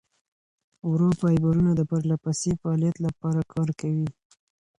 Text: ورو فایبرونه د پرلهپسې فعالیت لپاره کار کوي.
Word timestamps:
ورو 0.91 1.09
فایبرونه 1.19 1.71
د 1.75 1.81
پرلهپسې 1.91 2.51
فعالیت 2.61 2.97
لپاره 3.05 3.41
کار 3.53 3.69
کوي. 3.81 4.07